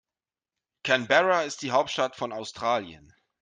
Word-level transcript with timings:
Canberra 0.81 1.43
ist 1.43 1.61
die 1.61 1.73
Hauptstadt 1.73 2.15
von 2.15 2.31
Australien. 2.33 3.13